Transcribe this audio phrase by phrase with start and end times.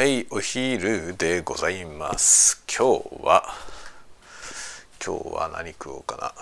[0.00, 2.64] はいお昼でございます。
[2.66, 3.44] 今日は
[5.04, 6.32] 今日は何食おうかな。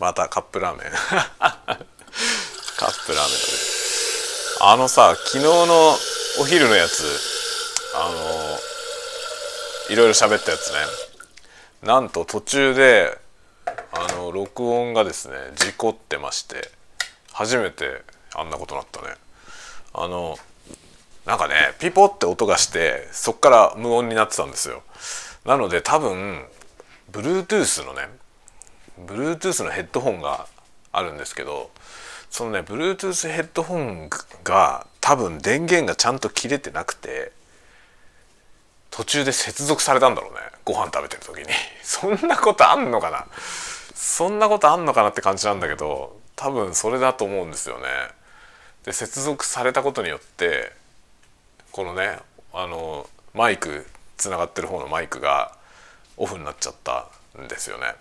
[0.00, 0.92] またカップラーメン。
[0.96, 1.76] カッ
[3.04, 4.72] プラーメン。
[4.72, 5.98] あのさ昨日の
[6.38, 7.04] お昼のやつ
[7.94, 8.58] あの
[9.90, 10.78] いろいろ喋ったやつね。
[11.82, 13.18] なんと途中で
[13.92, 16.70] あの録音がですね事故ってまして
[17.34, 18.00] 初めて
[18.34, 19.16] あんなことなったね。
[19.92, 20.38] あの
[21.26, 24.82] なんかねピポって音がしてそっから無音になってたんですよ。
[25.44, 26.44] なので多分
[27.12, 28.08] Bluetooth のね
[29.06, 30.46] Bluetooth のヘッドホンが
[30.92, 31.70] あるんですけど
[32.30, 34.10] そのね Bluetooth ヘッドホン
[34.44, 37.32] が多分電源がちゃんと切れてなくて
[38.90, 41.46] 途中で接続されたんだろうねご飯食べてる時に。
[41.82, 43.26] そんなことあんのかな？
[43.94, 47.86] そんなことあんのかなって感じなんだけど多分それだと思うんですよね。
[48.84, 50.72] で接続されたことによって
[51.72, 52.18] このね
[52.52, 55.56] あのマイクつながってる方のマイクが
[56.16, 57.08] オフになっちゃった
[57.40, 57.94] んですよね。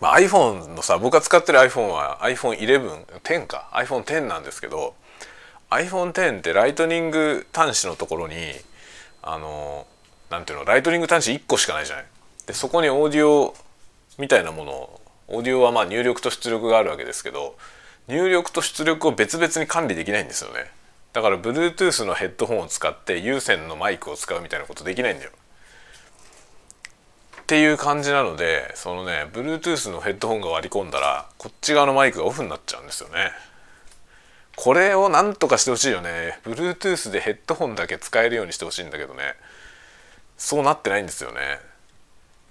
[0.00, 4.94] まあ、iPhone のさ僕が使ってる iPhone は iPhone1110 か iPhone10 なんですけど
[5.70, 8.34] iPhone10 ってライトニング端子のところに
[9.22, 9.86] あの
[10.28, 12.06] なんていうのライトニング端子1個しかないじゃない。
[12.46, 13.54] でそこにオーディオ
[14.18, 17.56] みたいなものをオーディオはまあ入力と出力があるわけですけど
[18.08, 20.70] 入力と出力を別々に管理できないんですよね。
[21.12, 25.30] だから Bluetooth のヘッドホンを使って有線のマイクを使うみたいなことできないんだよ。
[27.42, 33.30] っていう感じなのでそのね Bluetooth のヘッドホンが割り込んだらこっち側のマイクがオフになっちゃうんですよね。
[34.56, 36.38] これをなんとかしてほしいよね。
[36.44, 39.34] Bluetooth でヘッドホンだけ使えるようにしてほしいんだけどね
[40.38, 41.58] そうなってないんですよね。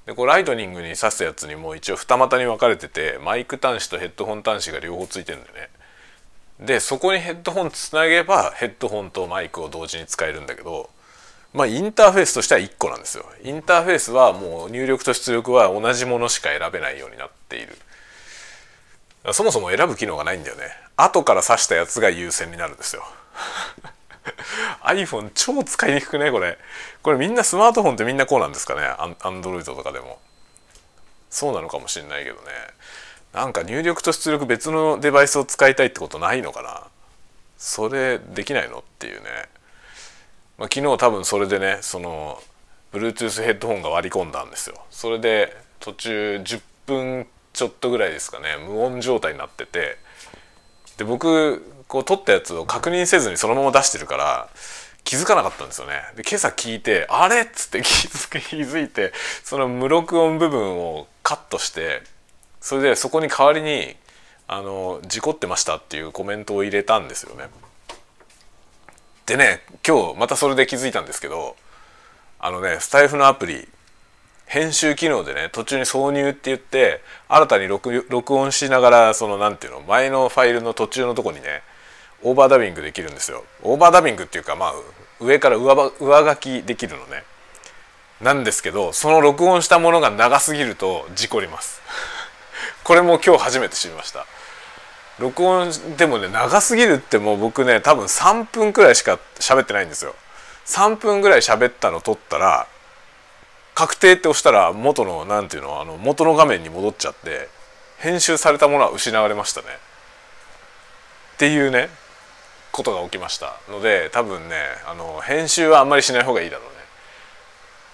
[0.05, 5.69] でこうライトニングに挿すやつにも一応二股に分かれててマイク端子とヘッドホン端子が両方ついてるんでね
[6.61, 10.91] でそこにヘッドホンつなげばヘッドホンとマイクを同時に使えるんだけど
[11.53, 13.25] まあインターフェースとしては1個なんですよ。
[13.43, 17.75] インターフェースはもう入力と出力は同じものしか選べないようになっている。
[19.33, 20.63] そもそも選ぶ機能がないんだよね。
[20.95, 23.03] 後から挿したやつが優先になるんですよ。
[24.85, 26.31] iPhone 超使いにくくね？
[26.31, 26.57] これ。
[27.03, 28.81] これみんなスマートフォンってみんなこうなんですかね？
[29.19, 30.19] アンドロイドとかでも。
[31.29, 32.41] そうなのかもしれないけどね。
[33.33, 36.83] なんか入力と出力別のデバイスを使いたいってことないのかな？
[37.57, 39.27] それできないのっていうね、
[40.57, 42.41] まあ、昨日多分それでねその
[42.91, 44.75] Bluetooth ヘッドホンが割り込んだんですよ。
[44.89, 49.97] それで途中10分ちょっとぐらいですかね無音状態になってて。
[50.97, 54.49] で僕こう撮ったやつを確認せずにそのまま出してるから
[55.03, 55.93] 気づかなかったんですよね。
[56.15, 58.07] で今朝聞いて「あれ?」っつって気
[58.57, 59.13] づいて
[59.43, 62.03] その無録音部分をカットして
[62.61, 63.95] それでそこに代わりに
[64.47, 67.45] あの事故ってましたっていうコメントを入れたんですよね。
[69.25, 71.55] でね今日またそれで気づいたんですけど
[72.39, 73.67] あのねスタイフのアプリ
[74.45, 81.61] 編集機能でね途中に挿入って言って新たに録録音しながらその何ていうの前のファイルの途中のとこにね
[82.23, 83.43] オーバーダビングできるんですよ。
[83.63, 84.73] オーバーダビングっていうかまあ
[85.19, 87.23] 上から上上書きできるのね。
[88.19, 91.81] なんですけどその録音したものが長すぎると事故ります。
[92.83, 94.25] これも今日初めて知りました。
[95.19, 100.15] 録音でもね長すぎるってもう僕ね多分3分くらいしか喋ってないんですよ。
[100.65, 102.67] 3分ぐらい喋ったの撮ったら
[103.75, 107.49] 確定って押したら元の何ていうのあの元の画面に戻っちゃって
[107.97, 109.67] 編集されたものは失われましたね。
[111.35, 111.89] っていうね
[112.71, 113.57] ことが起きました。
[113.69, 114.55] ので多分ね
[114.87, 116.63] あの編集はあんまりしない方がいいだろ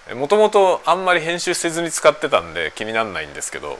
[0.08, 0.20] うね。
[0.20, 3.78] もともとあんまり編集せずに使ってたんで気になんないんですけど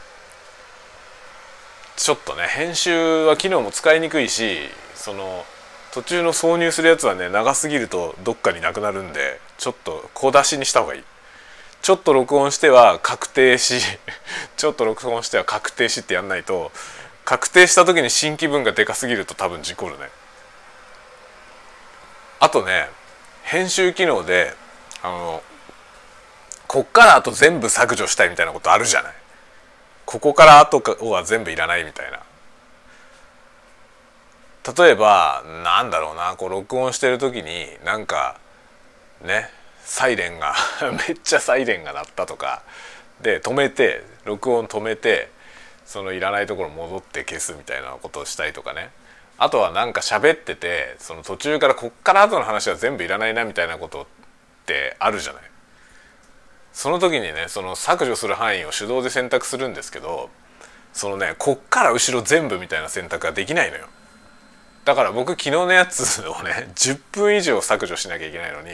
[1.99, 4.59] ちょっとね編集は機能も使いにくいし
[4.95, 5.45] その
[5.93, 11.03] 途中の挿入するやつはね長すぎるとどっかになくなるんでちょっと小出しにした方がいい。
[11.83, 13.81] ちょっと録音しては確定し
[14.57, 16.71] ちょっと録音しては確定しってやんないと
[17.25, 20.09] 確定した時に新規分がでかすぎると多分事故るね。
[22.39, 22.89] あとね
[23.43, 24.55] 編集機能で
[25.03, 25.43] あの
[26.69, 29.15] こっからあと全部削除したいみたいなことあるじゃない。
[30.09, 32.21] ここから後は全部いらないみたいな。
[34.75, 38.39] 例えばなんだろうなこう録音してる時になんか
[39.23, 39.51] ね
[39.85, 40.55] サイレンが
[41.09, 42.63] めっちゃサイレンが鳴ったとか。
[43.21, 45.29] で止めて録音止めて
[45.85, 48.91] そのいらないところ戻って消すみたいなことをしたいとかね。
[49.37, 54.07] あとはなんか喋っててその途中からこっから後の話は全部いらないなみたいなことっ
[54.65, 55.43] てあるじゃない。
[56.79, 60.31] その時にねその削除する範囲を手動で選択するんですけど
[60.93, 63.89] そのねこっから後ろ全部みたいな選択ができないのよ。
[64.85, 68.71] だから僕昨日のやつをね 10分以上削除しなきゃいけないのに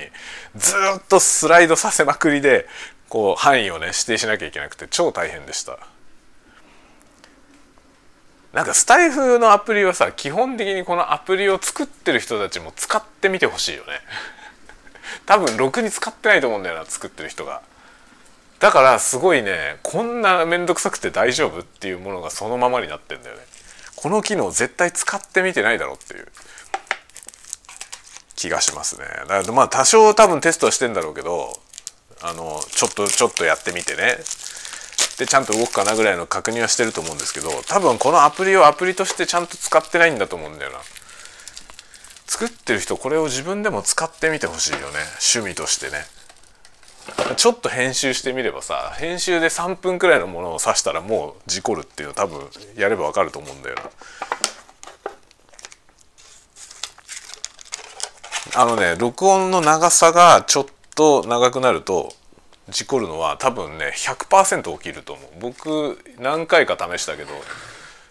[0.54, 2.68] ずっとスライドさせまくりで
[3.08, 5.78] こう範囲をね指定しなきゃいけなくて超大変でした。
[8.52, 14.02] なんかスタイフのアプリはさ基本的にこのアプリを作ってる人たちも使ってみてほしいよね。
[15.24, 17.62] 多分ろくに使ってないと思うんだよな作ってる人が。
[18.64, 23.42] だからすごいねこんな面倒くさくて大丈夫っていうものがそのままになってんだよね。
[23.94, 26.26] この機能絶対使ってみてないだろうっていう。
[28.36, 29.04] 気がしますね。
[29.28, 31.60] だからまあ多少多分テストはしてんだろうけど
[32.22, 34.16] あのちょっとちょっとやってみてね。
[35.18, 40.78] でちゃんと動くかなぐらいの確認はしてると思うんですけど多分このアプリをアプリとしてちゃんと使ってないんだと思うんだよな。
[42.26, 44.84] 作ってる人これを自分でも使ってみてほしいよね。
[45.20, 46.13] 趣味としてね。
[47.36, 53.82] ちょっと編集してみればさ編集で3分くらいのものを指したらもう事故るっていうの多分やればわかると思うんだよな。
[58.56, 62.12] あのね録音の長さがちょっと長くなると
[62.70, 65.26] 事故るのは多分ね100%起きると思う。
[65.40, 67.32] 僕何回か試したけど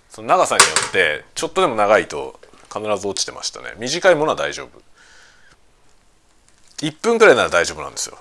[0.10, 2.40] その長さによってちょっとでも長いと
[2.72, 3.74] 必ず落ちてましたね。
[3.78, 4.82] 短いものは大丈夫。
[6.86, 8.18] 1分くらいなら大丈夫なんですよ。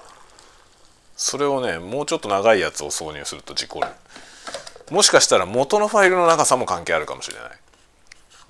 [1.23, 3.87] それをねもうちょっと長いやつを挿入すると事故る。
[4.91, 7.51] もしかしたら元のファイルの長さも関係あるかもしれない。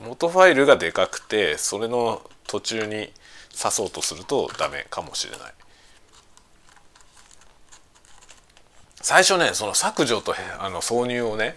[0.01, 3.13] 元ファイルがでかくてそれの途中に
[3.57, 5.53] 刺そうとするとダメかもしれない。
[9.03, 11.55] 最初ねその削除とあの挿入をね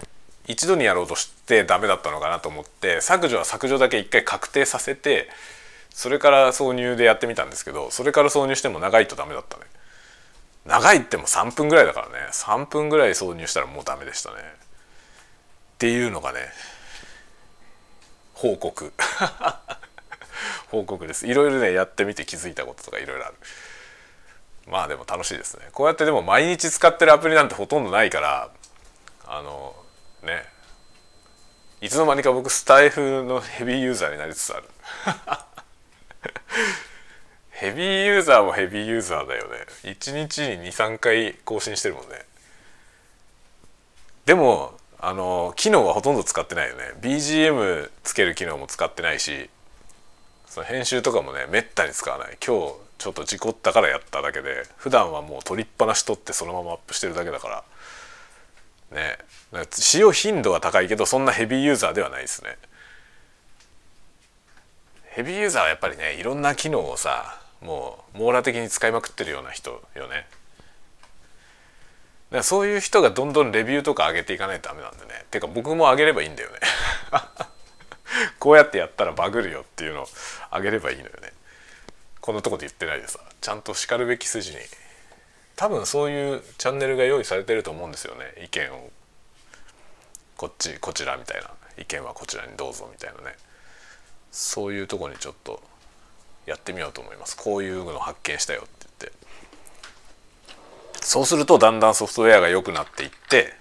[0.48, 5.30] 一度にやろうとしてダメだったのかなと思って削除は削除だけ一回確定させて
[5.92, 9.64] それから挿入でやってみたんですけどそれから挿入しても長いとダメだったね。
[10.66, 12.14] 長いっても3分ぐらいだからね。
[12.32, 14.36] 3分ぐらい挿入したらもうダメでしたね。
[14.38, 16.40] っていうのがね
[18.34, 18.94] 報告。
[20.72, 21.28] 報告です。
[21.28, 23.36] いろいろねやってみて気づいたこととかいろいろある。
[24.68, 25.70] まあでも楽しいですね。
[25.72, 28.50] こうやってでも毎日使ってるアプリなんてほとんどないから
[29.26, 29.76] あの
[30.24, 30.46] ね。
[31.82, 34.64] いつの間にか僕スタイフのヘビーユーザーになりつつある。
[37.56, 39.56] ヘビーユーザーもヘビーユーザーだよね。
[39.84, 42.26] 1日に23回更新してるもんね。
[44.26, 46.92] でもあの機能はほとんど使ってないよね。
[47.00, 49.50] BGM つける機能も使ってないし
[50.48, 52.38] その編集とかもねめったに使わない。
[52.46, 57.64] 今日ちょっと事故ったからやっただけで普段はもう取りっぱなし取ってそのままアップしてるだけだから。
[58.92, 59.18] ね。
[59.72, 62.58] 使用頻度は高いけどそんなヘビーユーザーではないですね。
[65.06, 70.28] ヘビーユーザーはやっぱりねいろんな機能をさもう網羅的に使いまくってるような人よね。
[72.30, 75.26] だからそういう人がどんどんレビューとか上げていかないとダメなんでね。
[75.32, 76.60] てか僕も上げればいいんだよね。
[78.40, 80.08] こうやってやったらバグるよっていうのを
[80.54, 81.34] 上げればいいのよね。
[82.22, 83.20] こんなとこで言ってないでさ。
[83.42, 84.58] ちゃんとしかるべき筋に。
[85.56, 88.34] 多分そういうチャンネルが用意されてると思うんですよね。
[88.44, 88.92] 意見を。
[90.38, 91.50] こっちこちらみたいな。
[91.78, 93.36] 意見はこちらにどうぞみたいなね。
[94.32, 95.64] そういうとこにちょっと
[96.46, 97.36] やってみようと思います。
[97.36, 99.18] こういうの発見したよって言って。
[101.02, 103.54] そうするとだんだんソフトウェアが良くなっていって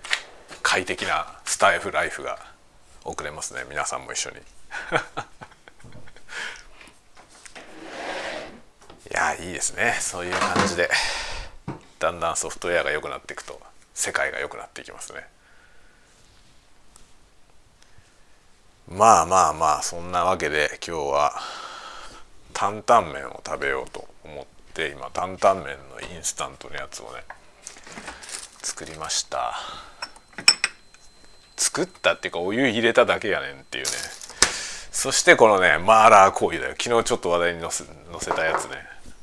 [0.62, 2.38] 快適なスタイフライフが
[3.04, 3.64] 送れますね。
[3.68, 4.36] 皆さんも一緒に。
[9.10, 9.98] いやいいですね。
[10.00, 10.90] そういう感じで
[11.98, 13.60] だんだんソフトウェアが良くなっていくと
[13.94, 15.26] 世界が良くなっていきますね。
[18.88, 21.40] まあまあまあそんなわけで今日は
[22.54, 27.22] 担々麺を食べようと思って今担々麺のインスタントのやつをね
[28.62, 29.54] 作りました。
[31.56, 33.90] 作ったっていうかお湯入れただけやねんっていうね。
[34.90, 36.74] そしてこのねマーラー香油だよ。
[36.80, 38.76] 昨日ちょっと話題に載せ載せたやつね。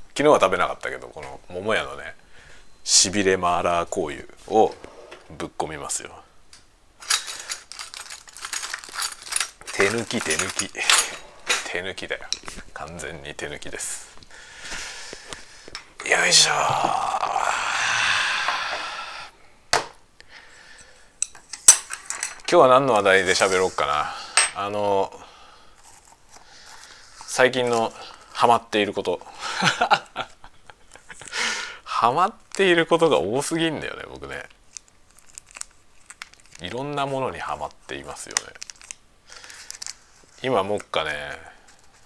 [0.10, 2.14] 昨日は食べなかったけどこの桃屋のね
[2.84, 4.76] しびれマーラー香油を
[5.38, 6.12] ぶっ込みますよ。
[9.74, 10.72] 手抜き手抜き。
[11.72, 12.24] 手抜きだよ。
[12.74, 14.14] 完全に手抜きです。
[16.06, 16.52] よいしょ。
[16.52, 16.60] 今
[22.50, 24.14] 日は何の話題で喋ろうかな。
[24.62, 25.14] あの
[27.26, 27.94] 最近の
[28.34, 29.22] ハマっていること。
[31.86, 34.44] ハマっていることが多すぎんだよね僕ね。
[36.60, 38.54] いろんなものにハマっていますよね。
[40.44, 41.51] 今もっかね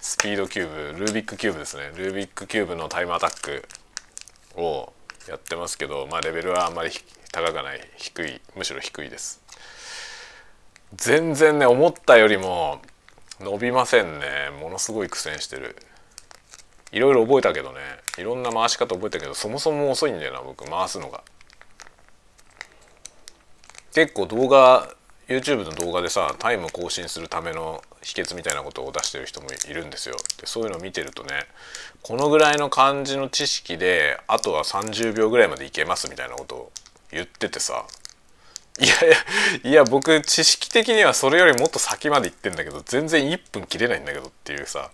[0.07, 1.91] スピードキューブルービックキューブですね。
[1.95, 3.67] ルービックキューブのタイムアタック
[4.55, 4.93] を
[5.27, 6.91] やってますけどまあレベルはあんまり
[7.31, 9.41] 高くない低いむしろ低いです。
[10.93, 12.83] 全然ね思ったよりも
[13.39, 14.51] 伸びませんね。
[14.61, 15.75] ものすごい苦戦してる。
[16.91, 17.79] いろいろ覚えたけどね。
[18.19, 21.23] いろんな回し方覚えたけどそもそも遅いんだよな僕回すのが。
[23.91, 24.87] 結構動画
[25.27, 30.15] YouTube の動画でさタイム更新するための秘訣みたいなことを出してる人もいるんですよ。
[30.39, 31.31] でそういうのを見てるとね
[32.03, 36.71] このぐらいの感じの知識であとは30秒ぐらいまでいけますみたいなことを
[37.11, 37.85] 言っててさ。
[38.77, 38.97] いやい
[39.63, 44.91] やいや僕知識的にはそれよりもっと先まで行ってんだけど全然1分切れないんだけどっていうさ。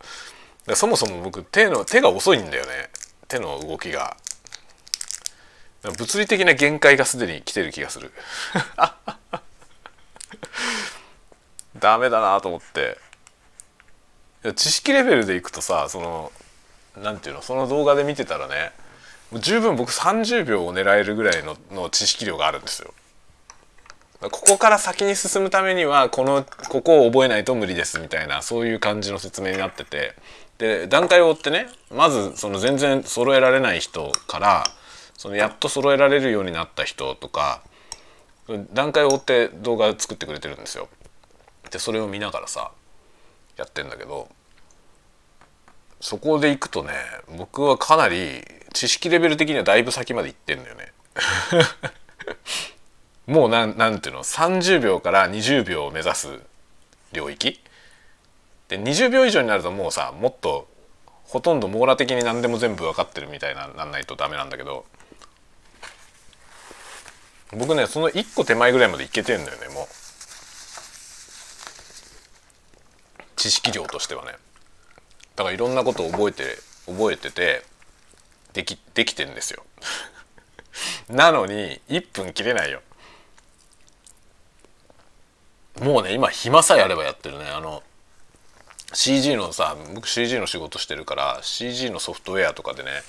[0.75, 2.89] そもそも僕手の手が遅いんだよね。
[3.27, 4.15] 手の動きが。
[5.83, 8.13] 物理的な限界がすでに来てる気がする。
[11.81, 12.97] ダメだなと思って
[14.55, 16.31] 知識レベルでいくとさその
[17.01, 18.71] 何ていうのその動画で見てたらね
[19.33, 22.93] 十分僕30秒を狙えるぐらいのの知識量があるんですよ。
[24.21, 30.13] ここから先に進むためにはこのここを覚えないと無理ですみたいなそういう感じの説明になってて
[30.59, 34.63] で段階を追ってねまずその全然揃えられない人から
[35.17, 37.63] そのやっと揃えられるようになった人とか
[38.73, 40.87] 段階を追って動画作ってくれてるんですよ。
[41.71, 42.71] でそれを見ながらさ
[43.57, 44.29] やってんだけど
[45.99, 46.93] そこでいくとね
[47.37, 50.93] 僕はかなり知識レベル的にはだいぶ先まで行ってんのよね。
[53.27, 56.39] もうなんなんていうの30秒から20秒を目指す
[57.11, 57.61] 領域。
[58.67, 60.67] で20秒以上になるともうさもっと
[61.25, 64.85] ほとんど網羅的に何でも全部分かってるみたいななんないとダメなんだけど。
[67.53, 70.00] 僕ねその1個手前ぐらいまでいけてんだよねもう。
[73.35, 74.33] 知識量としてはね。
[75.35, 77.63] だからいろんなことを覚えて覚えてて
[78.53, 79.63] できできてんですよ。
[81.09, 82.81] なのに1分切れないよ。
[85.79, 87.49] もうね今暇さえあればやってるね。
[87.49, 87.83] あの
[88.93, 93.03] CG のさ僕 CG の仕事してるから CG のソフトウェアとかでね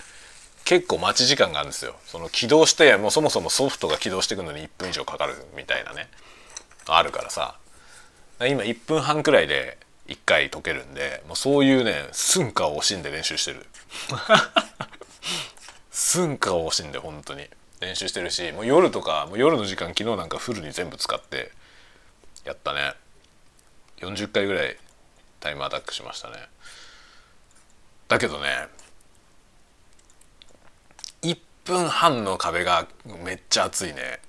[0.64, 1.96] 結構待ち時間があるんですよ。
[2.06, 6.08] その起動してもうそもそもソフトが起動していくのに1分以上かかるみたいなね。
[6.86, 7.56] あるからさ。
[8.48, 13.66] 今1分半くらいで1回解けるんでもうそういうね寸暇を惜しんで練習してる。
[15.90, 17.48] 寸暇を惜しんで本当に。
[17.82, 21.50] 練習してるしもう夜とかもう夜の時間昨日なんかフルに全部使って
[22.44, 22.94] やったね。
[23.98, 24.76] 40回ぐらい
[25.40, 26.36] タイムアタックしましたね。
[28.08, 28.68] だけどね
[31.22, 32.86] 1分半の壁が
[33.24, 34.20] めっちゃ熱いね。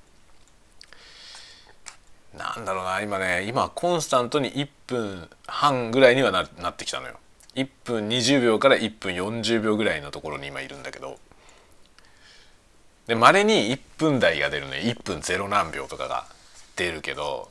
[2.38, 7.20] なんだろうな今ね今コンスタントに1分半ぐらいにはななってきたのよ。
[7.56, 11.20] 1分20秒から1分40秒ぐらいのところに今いるんだけど。
[13.06, 14.78] で稀に1分台が出るね。
[14.78, 16.26] 1分0何秒とかが
[16.76, 17.50] 出るけど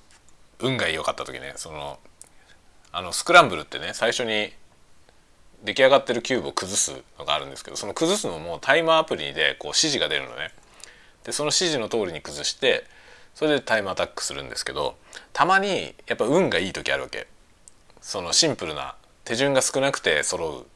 [0.61, 1.99] 運が良かった時ねその
[2.93, 4.53] あのスクランブルってね最初に
[5.65, 10.51] 出来上がってるキューブを崩すのがあるんですけどその崩すのもタイマーアプリでこう指示が出るのね。
[11.25, 12.85] でその指示の通りに崩して
[13.35, 14.97] それでタイムアタックするんですけど
[15.33, 17.27] たまにやっぱ運がいい時あるわけ。
[18.01, 20.67] そのシンプルな手順が少なくて揃う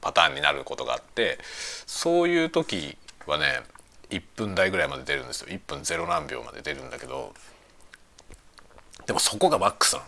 [0.00, 1.38] パターンになることがあって
[1.86, 2.96] そういう時
[3.26, 3.62] はね
[4.10, 5.48] 1分台ぐらいまで出るんですよ。
[5.48, 7.34] 1分0何秒まで出るんだけど
[9.06, 10.02] でもそこがマックスな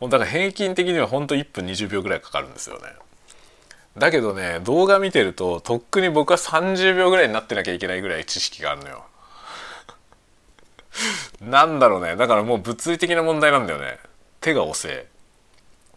[0.00, 0.08] の。
[0.08, 2.92] だから平均的にはほんと1分20秒ぐらいかかるんですよね。
[3.96, 9.07] だけどね動画見てるととっくに僕は30秒ぐらいになってなきゃいけないぐらい知識があるのよ。
[11.40, 12.16] なんだろうね。
[12.16, 13.98] だからもう物理的な問題なんだよね。
[14.40, 15.06] 手が遅え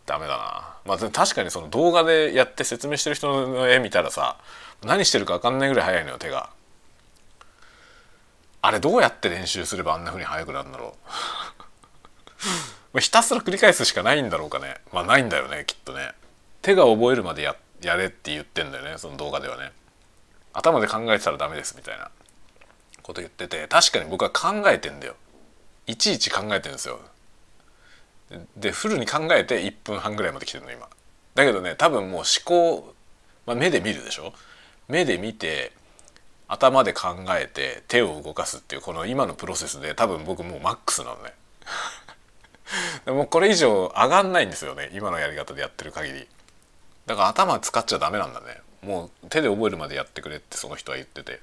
[0.05, 0.77] ダメだな。
[0.86, 4.38] まあ確かにその動画でやって説明してる人の絵見たらさ
[4.84, 6.50] 何してるか分かんないぐらい速いのよ手が。
[8.63, 10.96] あれどうやって練習すればあんな風に速くなるんだろ
[12.93, 13.00] う。
[13.00, 14.81] ひたすら繰り返すしかないんだろうかね。
[14.91, 16.12] まあないんだよねきっとね。
[16.62, 19.72] 手が覚えるまでややれって言ってんだよねその動画ではね。
[20.53, 22.12] 頭で考えてたらダメですみたいな。
[23.12, 25.15] こと言ってて確かに僕は考えてんだよ。
[25.86, 27.00] いちいち考えてんですよ。
[28.56, 30.88] でフルに考えて1分半ぐらいまで来てるの今。
[31.36, 32.94] だけどね多分もう思考、
[33.46, 34.34] まあ、目で見るでしょ？
[34.88, 35.74] 目で見て
[36.48, 41.34] 頭で考えて手を動かすっていうこの今のプロセスで多分僕もうマックスなのね。
[43.06, 46.27] でもこれ以上上がんないんですよね今のやり方でやってる限り。
[47.06, 48.62] だから頭使っちゃダメなんだね。
[48.82, 51.41] もう手で覚えるまでやってくれってその人は言ってて。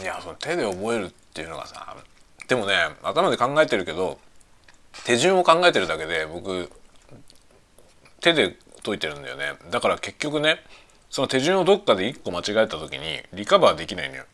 [0.00, 1.96] いやその手で覚えるっていうのがさ
[2.48, 4.18] でもね頭で考えてるけど
[5.04, 6.70] 手順を考えてるだけで僕
[8.20, 9.54] 手で解いてるんだよね。
[9.70, 10.58] だから結局ね
[11.10, 14.24] その手順をどっかで1個間違えた時にリカバーできないのよ。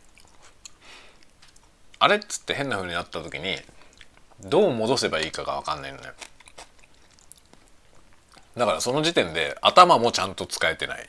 [1.99, 3.57] あれっつって変な風になった時に
[4.41, 6.03] どう戻せばいいかが分かんないのね。
[8.55, 11.07] だからその時点で頭もちゃんと使えてない。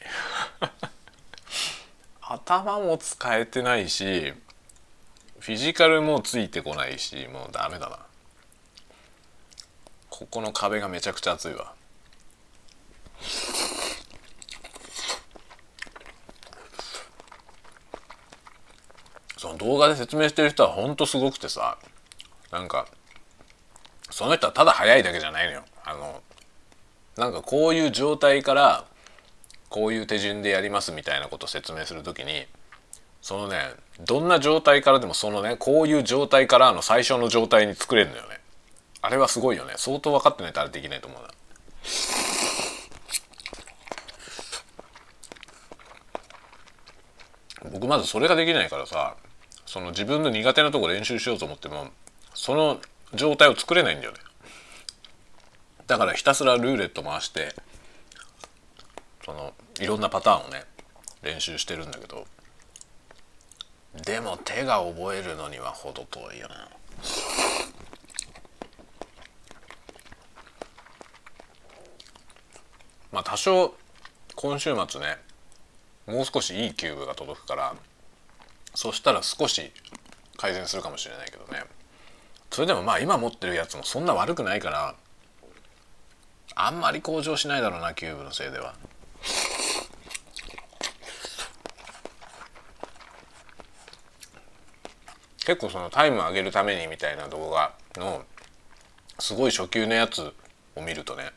[2.20, 4.34] 頭も使えてないし
[5.40, 7.98] フィジカルもついてこないしもうダメだな。
[10.10, 11.74] ここの壁がめちゃくちゃ熱いわ。
[19.36, 21.78] その動画で説明してる人はほんとすごくてさ
[22.50, 22.88] なんか
[24.10, 25.64] その人はただ速いだけじゃないのよ。
[25.84, 26.22] あの
[27.16, 28.84] なんかこういう状態から
[29.68, 32.46] こういう手順でやりますみたいなことを説明する時に
[33.20, 33.58] そのね
[34.00, 38.40] どんな状態からでもそのねこういう状態からの最初の状態に作れるのよね。
[39.00, 39.74] あれはすごいよね。
[39.76, 41.28] 相当分かってないとあれできないと思うな。
[47.70, 49.16] 僕まずそれができないからさ
[49.66, 51.88] その自分の苦手なとこ練習しようと思っても
[52.34, 52.80] その
[53.14, 54.18] 状態を作れないんだよね。
[55.86, 57.54] だからひたすらルーレット回して
[59.24, 60.64] そのいろんなパターンをね
[61.22, 62.26] 練習してるんだけど
[64.04, 66.68] でも手が覚えるのには程遠いよな
[73.12, 73.74] まあ多少
[74.34, 75.18] 今週末ね
[76.06, 77.74] もう少しいいキューブが届くから
[78.74, 79.72] そしたら少し
[80.36, 81.64] 改善するかもしれないけどね
[82.50, 84.94] それでもまあ今持ってるやつもそんな悪くないから
[86.54, 88.74] あんまり向上しないだろうなキューブのせいでは。
[95.48, 98.22] 結構そのタイム上げるためにみたいな動画の
[99.18, 100.34] すごい初級のやつ
[100.76, 101.30] を見るとね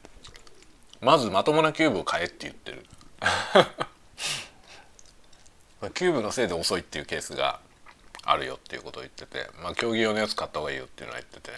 [1.00, 2.86] まずまともなキューブを買えって言ってる。
[5.96, 7.62] キューブのせいで遅いっていうケースが
[8.24, 11.58] あるよっていうことを言っててまあ競技用のやつ買った方がいいよっていうのは言ってて。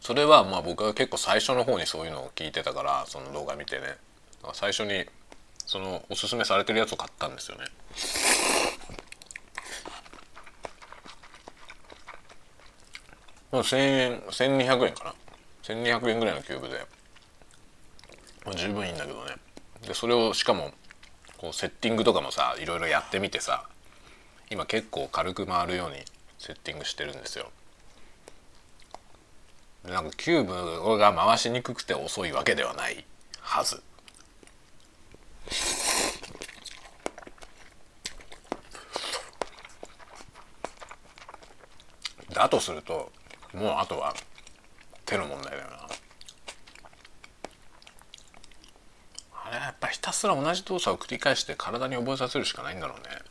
[0.00, 3.98] それはまあ僕は結構最初の方にそういうのを聞いてたからその動画見てね。
[4.54, 5.04] 最初に
[5.66, 7.66] そのおすすめされてるやつを買ったんですよね。
[13.62, 15.14] 1,000円1200円かな。
[15.62, 16.86] 1200円ぐらいのキューブで、
[18.54, 19.34] 十分いいんだけどね。
[19.86, 20.72] でそれをしかも
[21.38, 23.68] こうセッティングとかもさいろいろやってみてさ
[24.50, 25.96] 今結構軽く回るように
[26.38, 27.50] セッティングしてるんですよ。
[29.84, 33.04] なんかキューブが回しにくくて遅いわけではない
[33.40, 33.82] はず。
[42.32, 43.12] だとすると
[43.54, 44.14] もうあとは
[45.04, 45.86] 手の問題だよな。
[49.44, 53.26] あれやっぱひたすら同じ動作を繰り返して体に覚えさせるしかないんだろうね。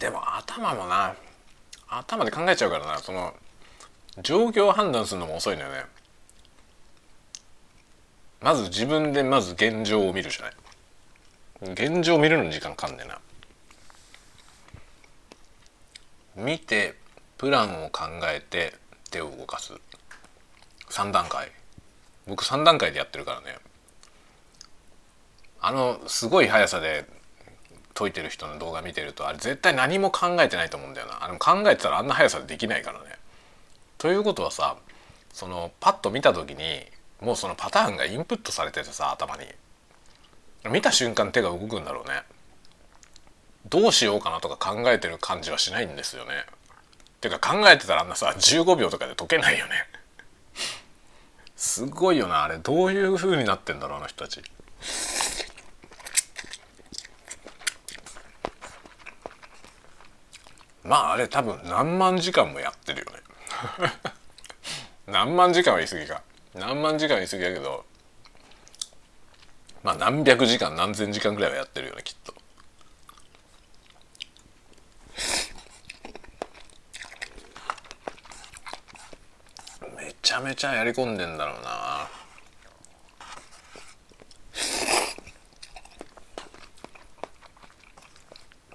[0.00, 1.14] でも頭もな
[1.86, 3.34] 頭で考えちゃうからなその
[4.22, 5.84] 状況を判断するのも遅いのよね
[8.40, 10.42] まず自分でまず現状を見るじゃ
[11.62, 13.18] ない現状を見るのに時間かかんねえな
[16.40, 16.94] 見て
[17.38, 18.74] プランを考えて
[19.10, 19.74] 手を動かす。
[20.88, 21.52] 3段階。
[22.26, 23.58] 僕3段階でやってるからね。
[25.60, 27.04] あのすごい速さで
[27.94, 31.24] 解いてる人の動画見てるとあれ絶対何も考えてないと思うんだよな。
[31.24, 33.04] あの考えてたらあんな速さでできないからね。
[33.98, 34.76] ということはさ
[35.32, 36.84] そのパッと見た時に
[37.20, 39.44] もうそのパターンがインプットされててさ頭に。
[40.68, 42.22] 見た瞬間手が動くんだろうね。
[43.66, 46.30] どうしようかなとか考えてる感じはしないんですよね。
[47.16, 49.72] っていうか考えてたらあんなさ15秒とかで解けないよね。
[51.56, 52.58] すごいよなあれ。
[52.58, 54.42] どういう風になってんだろうあの人たち。
[60.82, 63.92] まああれ多分何万時間もやってるよね。
[65.06, 66.22] 何万時間は言い過ぎか。
[66.54, 67.84] 何万時間は言い過ぎだけど
[69.84, 72.34] まあ何百時間何千時間ぐらいはやってるよねきっと
[79.96, 82.08] めちゃめちゃやり込んでんだろうな。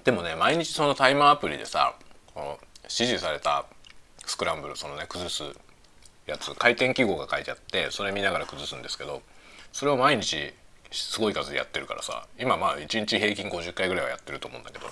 [0.04, 1.96] でもね毎日そのタイマーアプリでさ
[2.34, 3.66] この指示された
[4.26, 5.44] スクランブルそのね崩す
[6.28, 9.22] やつ回転記号が書いてあってそれ見ながら崩すんですけど
[9.72, 10.54] それを毎日
[10.92, 14.88] すごい数でやってるからさ今まあ1日平均50回ぐらいはやってると思うんだけど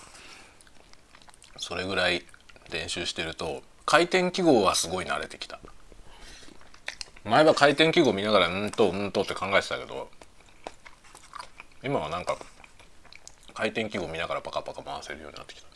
[1.57, 2.23] それぐらい
[2.71, 5.59] 練習してると回転記号はすごい慣れてきた。
[7.25, 10.09] 前は回転記号見ながらうんとうんとって考えてたけど
[11.83, 12.37] 今はなんか
[13.53, 15.67] 回転器具見ながらパカパカ回せるようになってきた。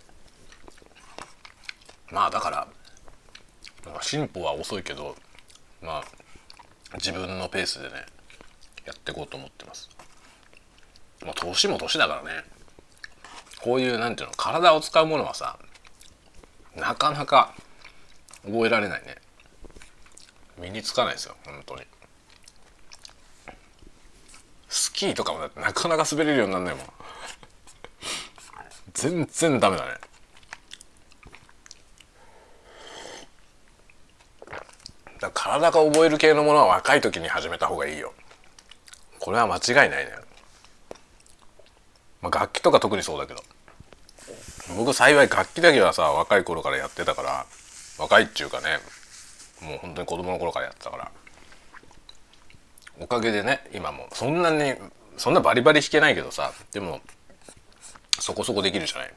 [2.12, 2.68] まあだから
[4.02, 5.16] 進歩は遅いけど
[5.82, 6.04] まあ
[6.96, 7.96] 自分のペースでね
[8.86, 9.90] やっていこうと思ってます。
[11.24, 12.44] まあ年も年だからね。
[13.62, 15.58] こういうなんていうの体を使うものはさ
[16.76, 17.54] なかなか
[18.46, 19.16] 覚えられないね。
[20.58, 21.82] 身につかないですよ本当に。
[24.70, 26.86] スキーとかもだってなかなか滑れるようになんないもん。
[28.94, 29.92] 全然ダメだね。
[35.20, 38.14] だ体が覚える系のものは若い時に始めた方がいいよ。
[39.20, 40.12] これは間違いないね、
[42.22, 43.44] まあ、楽器とか特にそうだけど。
[44.76, 47.46] 僕幸い楽器だけはさ若い頃からやってたから
[47.98, 48.80] 若いっていうかね
[49.62, 51.12] もう本当に子供の頃からやってたから。
[53.00, 54.76] おかげでね今もそんなに
[55.18, 57.00] そんなバリバリ弾けないけどさでも
[58.20, 59.14] そこそこできるじゃない。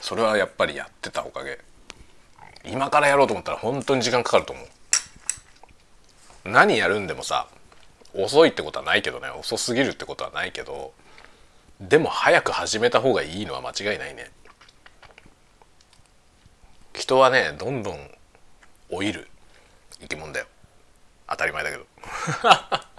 [0.00, 1.58] それはやっぱりやってたおかげ。
[2.64, 4.66] 今からやろうと思ったら本当に時間かかると思う。
[6.44, 7.48] 何やるんでもさ
[8.14, 9.28] 遅いってことはないけどね。
[9.28, 10.92] 遅すぎるってことはないけど
[11.80, 14.30] でも早く始めた方がいいのは間違いないね。
[16.94, 18.10] 人はねどんどん
[18.90, 19.29] 老いる。
[20.00, 20.46] 生き物だよ。
[21.28, 21.86] 当たり前だけど。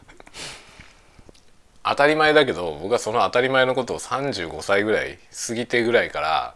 [1.84, 6.56] 当たり前だけど僕はその当たり前のことを35歳ぐらい過ぎてぐらいから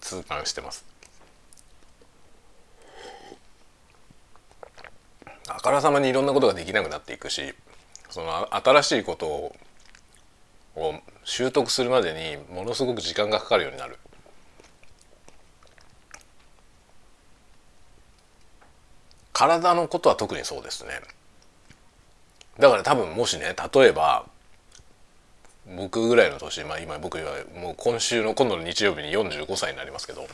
[0.00, 0.84] 痛感してます。
[5.48, 7.54] あからさまにいろんなことができなくなっていくし
[8.08, 9.56] その新しいことを
[10.74, 13.98] を習得するまでにものすごく時間がかかるようになる。
[19.42, 20.90] 体のことは特にそうですね
[22.60, 24.24] だから多分もしね例えば
[25.76, 27.24] 僕ぐらいの年、まあ、今僕は
[27.60, 30.26] もう今週の今度の日曜日に45歳になりますけど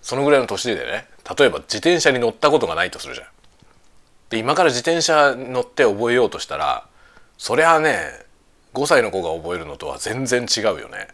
[0.00, 1.06] そのぐらいの年でね
[1.38, 3.26] 例えば自転車に乗ったことがないとするじゃん。
[4.30, 6.86] で今から自転車乗って覚えようとしたら
[7.38, 8.10] そりゃあね
[8.74, 11.08] 5歳の子が覚えるのとは全然違うよね。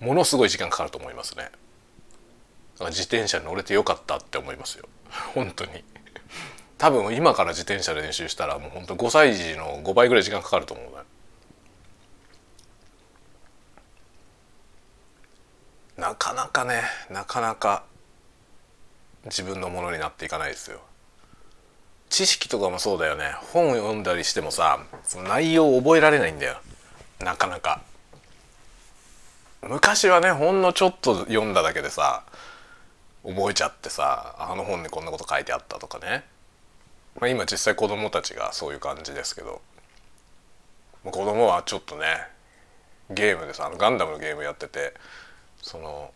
[0.00, 1.50] ものすごい時間かかると思いますね。
[2.80, 4.86] 自転車に乗れてよかったって思いますよ。
[5.34, 5.84] 本当に。
[6.80, 10.90] 多分今から自転車で練習したらもう本当5歳児の5倍ぐらい時間かかると思うね。
[15.98, 17.84] なかなかねなかなか
[19.26, 20.80] 自分のものになっていかないですよ。
[22.08, 26.62] 知識とかもそうだよね本を読んだりしてもさその内容を覚えられないんだよ
[27.18, 27.82] なかなか。
[29.60, 32.24] 昔はねほんのちょっと読んだだけでさ
[33.22, 36.24] 覚えちゃってさあの本にこんなこと書いてあったとかね、
[37.18, 39.60] まあ、今実際子供たちがそういう感じですけど。
[41.02, 42.04] 子供はちょっとね
[43.08, 44.92] ゲームでさあのガンダムのゲームやってて
[45.62, 46.10] その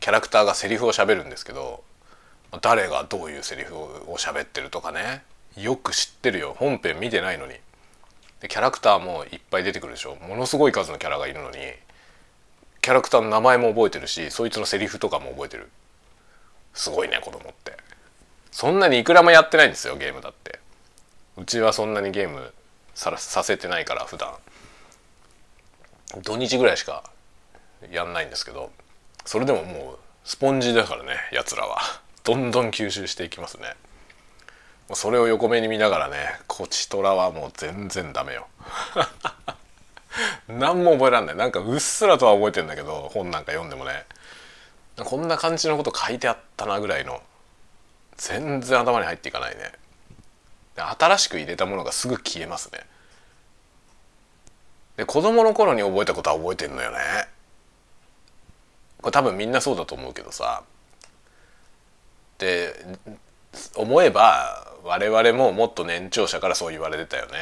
[0.00, 1.84] キャラクターがセリフを喋るんですけど
[2.62, 5.22] 誰がどういうセリフを喋ってるとかね
[5.56, 6.56] よく知ってるよ。
[6.58, 7.54] 本編見てないのに。
[8.40, 10.16] でキャラクターもいっぱい出てくるでしょ。
[10.16, 11.58] ものすごい数のキャラがいるのに
[12.82, 15.70] キャラクターの名前も覚えてるしそいつのセリフとかも覚えてる。
[16.74, 17.76] すごいね子供って。
[18.50, 20.58] そんなにいくらもやってないんですよゲームだって。
[21.36, 22.52] うちはそんなにゲーム
[22.94, 24.34] ささせてないから普段。
[26.22, 27.04] 土日ぐらいしか
[27.90, 28.72] やんないんですけど
[29.24, 31.78] それでももうスポンジだからねやつらは。
[32.24, 33.74] どんどん吸収していきますね。
[34.92, 36.16] それを横目に見ながらね
[36.48, 38.48] こちとらはもう全然ダメよ。
[40.48, 41.36] 何も覚えらんない。
[41.36, 44.04] なんかうっすらとは覚えてんだけど本なんか読んでもね。
[44.98, 47.22] こんな感じのこと書いてあったなぐらいの
[48.20, 49.72] 全然頭に入っていかないね。
[50.76, 52.80] 新しく入れたものがすぐ消えますね。
[54.98, 56.98] で子供の頃に覚えたことは覚えてんのよね。
[59.00, 60.62] これ多分みんなそうだと思うけどさ。
[62.38, 62.74] で
[63.74, 67.38] 思えば我々ももっと年長者からそう言われてたよね。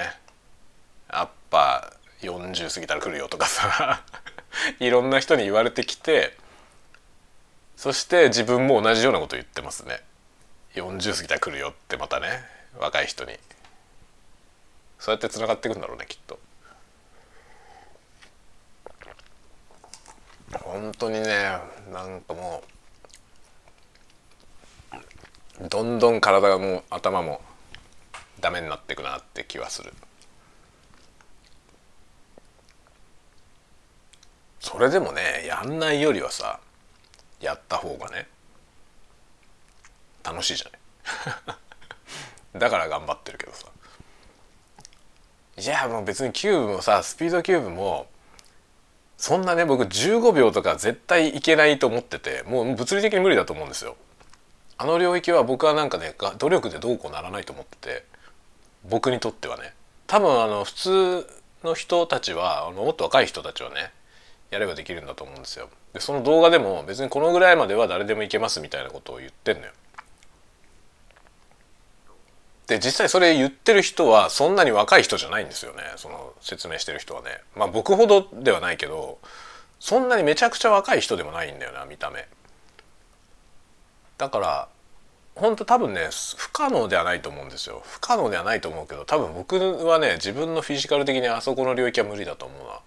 [1.12, 4.04] やっぱ40過ぎたら来るよとかさ。
[4.78, 6.36] いろんな人に言われてきて
[7.76, 10.00] そして自分も同じようなこと言ってますね。
[10.74, 12.28] 40過ぎたら来るよってまたね
[12.78, 13.32] 若い人に。
[14.98, 16.38] そうやってつながっていくんだろうねきっと。
[20.62, 21.58] 本当にね
[21.92, 22.62] なんかも
[25.60, 27.40] うどんどん体がもう頭も
[28.40, 29.92] ダメになっていくなって気はする。
[34.60, 36.60] それでもねやんないよりはさ
[37.40, 38.26] やった方がね
[40.32, 41.58] 楽しいじゃない。
[42.58, 43.66] だから頑張ってるけどさ。
[45.58, 48.06] いやもう別にキューブもさスピードキューブも
[49.16, 53.96] そんなね僕15秒とか絶対いけないと思っててもう物理的に無理だと思うんですよ。
[54.76, 58.04] あの領域は僕はなんかね努力でどうこうならないと思ってて
[58.84, 59.74] 僕にとってはね。
[60.06, 61.26] 多分あの普通
[61.64, 63.90] の人たちはあのもっと若い人たちはね
[64.50, 65.68] やればできるんだと思うんですよ。
[65.92, 69.72] でその動画でも別にこのぐらいまでは誰でもいけますみたいなことを言ってんのよ。
[72.68, 75.82] で実際それ言ってる人はそんなに若い人じゃないんですよね。
[75.96, 77.40] その説明してる人はね。
[77.56, 79.18] まあ僕ほどではないけど
[79.80, 82.28] そんなにめちゃくちゃ若い人でもないんだよな見た目。
[84.18, 84.68] だから
[85.34, 87.82] 本当多分ね不可能ではないと思うんですよ。
[87.86, 92.80] 不可能ではないと思うけど多分僕はね自分のフィジカル的にあそこの領域は無理だと思うな。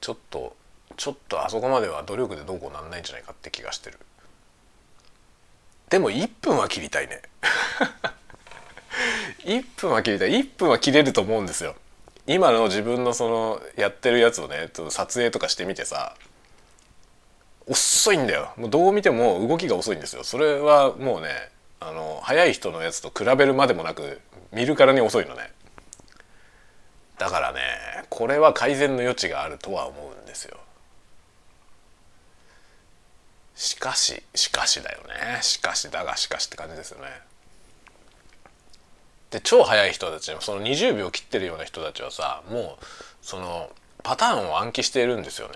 [0.00, 0.56] ちょっと
[0.96, 3.98] ちょっとあそこまでは努力でどうこうなんないんじゃないかって気がしてる。
[5.90, 7.20] でも1分は切りたいね。
[9.44, 10.30] 1分は切りたい。
[10.30, 11.74] 1分は切れると思うんですよ。
[12.26, 16.16] 今の自分のそのやってるやつをね撮影とかしてみてさ
[17.66, 18.52] 遅いんだよ。
[18.56, 20.24] もうどう見ても動きが遅いんですよ。
[20.24, 21.28] それはもうね
[21.80, 24.20] あの速い人のやつと比べるまでもなく
[24.52, 25.52] 見るからに遅いのね。
[27.18, 27.60] だからね
[28.08, 30.58] これは改善の余地があるとは思うんですよ。
[33.54, 35.38] しかししかしだよね。
[35.42, 37.08] しかしだがしかしって感じですよね。
[39.34, 42.84] で超速い人たちその20秒切ってるような人たちはさもう
[43.20, 43.68] その
[44.04, 45.54] パターンを暗記しているんですよね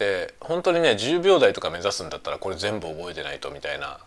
[0.00, 4.00] で本当にね10秒台とか目指すんだったらこれ全部覚えてないとみたいな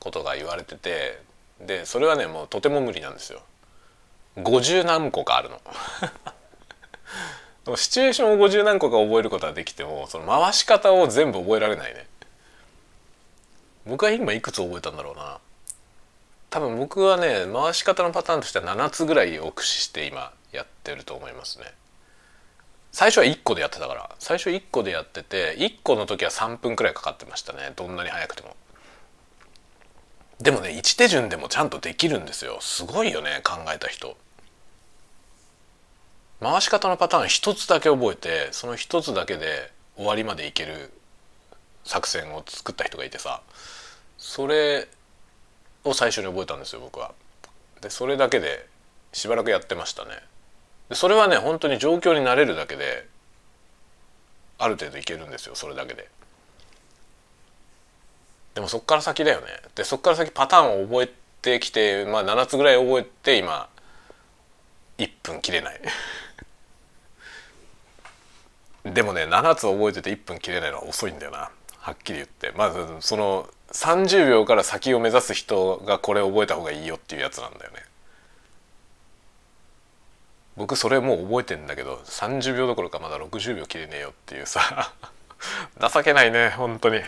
[0.00, 1.20] ことが言われてて
[1.64, 3.40] でそれはねもうとても無理なんですよ。
[4.36, 5.60] 50何個かあるの。
[7.76, 12.06] シチュエーションを50何個か覚えることはできてもその回し方を全部覚えられないね。
[13.86, 15.38] 僕は今いくつ覚えたんだろうな。
[16.50, 21.66] 多分僕はね回し方のパターンとしては7つぐらいを駆使して今やってると思いますね。
[22.92, 24.10] 最初は1個でやってたから。
[24.18, 27.72] 最初1個でやってて1個の時は3分くらいかかってましたね。
[27.76, 28.56] どんなに早くても。
[30.40, 32.58] でもね1手順でもちゃんとできるんですよ。
[32.60, 34.16] すごいよね考えた人。
[36.40, 40.92] 回し方のパターン1つだけ覚えてその1つだけで終わりまでいける
[41.84, 43.42] 作戦を作った人がいてさ。
[44.18, 44.88] それ
[45.88, 47.12] を最初に覚えたんですよ僕は。
[47.80, 48.66] でそれだけで
[49.12, 50.10] しばらくやってましたね。
[50.88, 53.06] でそれはね本当に状況に慣れるだけで
[54.58, 56.08] ある程度いけるんですよそれだけで。
[58.54, 59.46] でもそっから先だよね。
[59.74, 63.68] でそっから先パターンを覚えてきてまあ7つぐらい覚えて今
[64.98, 65.80] 1分切れない。
[68.84, 71.50] でもね7つ覚えてて1分切れないのは遅いんだよな。
[71.78, 72.52] はっきり言って。
[72.56, 77.78] まずその30秒から先を目指す人がこれ覚えた方がいいよっていうやつなんだよね。
[80.56, 84.94] 僕それもう覚えてんだけど30秒どころかまだ60秒切れねえよっていうさ。
[85.78, 87.02] 情けないね本当に。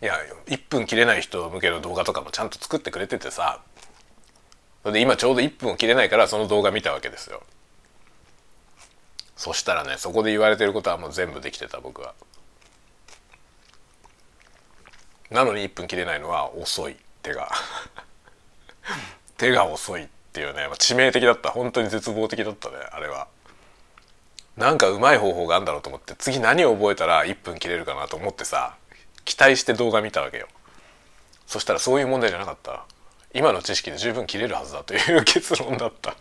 [0.00, 0.14] いや
[0.46, 3.60] 1分切れない人向けの動画とかもちゃんと作ってくれててさ。
[4.84, 7.42] で今ちょうど1分を切れないからその動画見たわけですよ。
[9.38, 12.14] そしたらねそこで言われてることはもう全部できてた僕は。
[15.30, 17.48] なのに1分切れないのは遅い手が。
[19.38, 21.50] 手が遅いっていうね致命的だった。
[21.50, 23.28] 本当に絶望的だったねあれは。
[24.56, 28.74] なんかうまい方法があるんだろうと思って次何を覚えたら1分切れるかなと思ってさ
[29.24, 30.48] 期待して動画見たわけよ。
[31.46, 32.84] そしたらそういう問題じゃなかった。
[33.32, 36.16] 今の知識で十分切れるはずだという結論だった。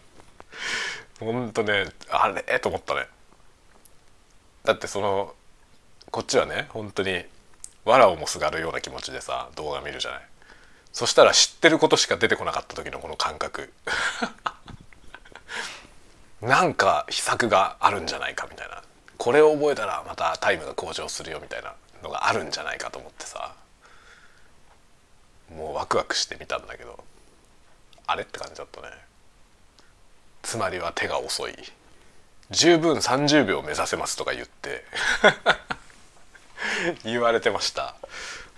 [1.19, 2.59] ほんとねあれ？
[2.59, 3.07] と思ったね。
[4.63, 5.33] だってその
[6.11, 7.25] こっちはね本当に
[7.85, 10.21] 藁をもすがるような気持ちでさ動画見るじゃない。
[10.93, 13.71] そしたら知ってることしか出てこなかった時のこの感覚。
[16.41, 18.83] なんか秘策があるんじゃないかみたいな。
[19.17, 23.55] これを覚えたらまたタイムが向上するよみたいなのがあるんじゃないかと思ってさ。
[25.55, 27.03] もうワクワクしてみたんだけど。
[28.05, 28.23] あれ？
[28.23, 29.06] って感じだったね。
[30.41, 31.53] つまりは手が遅い。
[32.49, 34.85] 十分30秒目指せますとか言って。
[37.03, 37.95] 言われてました。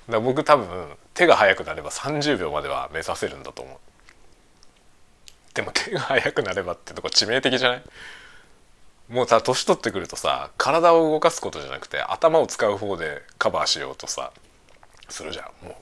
[0.10, 3.78] だ僕多分手が速くなれば30秒までは目指せるんだと思う。
[5.54, 7.84] でも手が速くなればってとこ致命的じゃない？
[9.10, 14.32] もうさ年取ってくるとさ体を動かすことじゃなくて頭を使う方でカバーしようとさ
[15.10, 15.76] するじゃんもう。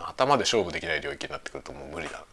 [0.00, 2.24] 頭で勝負できない領域になってくるともう無理だ。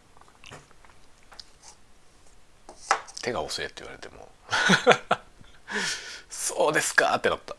[3.29, 4.27] 手が遅いって言われても。
[6.29, 7.55] そうですかってなった。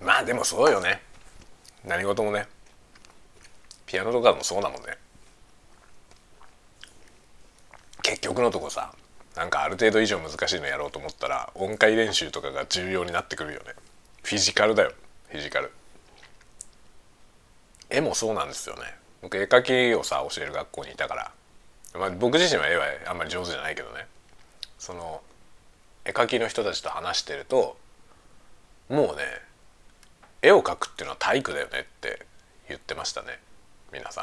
[0.00, 1.02] まあでもそうよね。
[1.84, 2.48] 何事もね。
[3.86, 4.96] ピアノとかもそうだもんね。
[8.02, 8.94] 結局のとこさ
[9.36, 13.74] なんかある程度以上難しいのやろうと思ったら音階練習とかが重要になってくるよね。
[14.22, 14.92] フィジカルだよ
[15.28, 15.70] フィジカル。
[17.90, 19.01] 絵もそうなんですよね。
[19.22, 21.32] 僕絵描きをさ教える学校にいたから、
[21.98, 24.06] まあ、僕自身は絵はあんまり上手じゃないけどね。
[24.78, 25.22] その
[26.04, 27.76] 絵描きの人たちと話してると
[28.88, 29.22] もうね
[30.42, 32.26] 絵を描くっていうのは体育だよねって
[32.68, 33.38] 言ってましたね。
[33.92, 34.22] 皆さ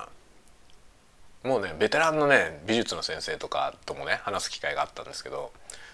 [1.43, 1.47] ん。
[1.47, 5.53] もうねベテランのね美術の先生とかともね話す機会があったんですけど